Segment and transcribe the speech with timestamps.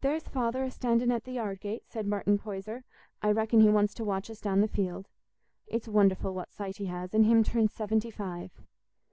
[0.00, 2.82] "There's Father a standing at the yard gate," said Martin Poyser.
[3.22, 5.06] "I reckon he wants to watch us down the field.
[5.68, 8.50] It's wonderful what sight he has, and him turned seventy five."